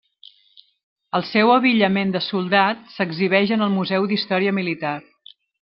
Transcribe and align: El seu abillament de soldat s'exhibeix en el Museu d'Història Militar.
El 1.19 1.25
seu 1.31 1.51
abillament 1.57 2.15
de 2.17 2.23
soldat 2.29 2.83
s'exhibeix 2.97 3.55
en 3.59 3.67
el 3.67 3.73
Museu 3.79 4.11
d'Història 4.13 4.59
Militar. 4.63 4.99